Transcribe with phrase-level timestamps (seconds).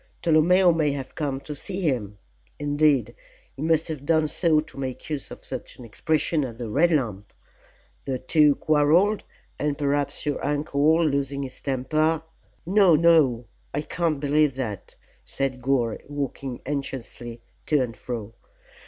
[0.23, 2.17] Tolomeo may have come to see him
[2.57, 3.13] indeed,
[3.55, 6.89] he must have done so to make use of such an expression as the 'Red
[6.89, 7.31] Lamp.'
[8.05, 9.23] The two quarrelled,
[9.59, 12.23] and perhaps your uncle, losing his temper"
[12.65, 13.45] "No, no!
[13.75, 18.33] I can't believe that," said Gore, walking anxiously to and fro.